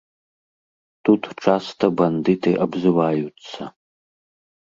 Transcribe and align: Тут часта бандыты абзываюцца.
Тут 1.09 1.27
часта 1.49 1.85
бандыты 2.01 2.51
абзываюцца. 2.67 3.61